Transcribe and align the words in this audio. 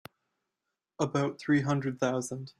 About 0.99 1.37
three 1.37 1.61
hundred 1.61 1.99
thousand. 1.99 2.49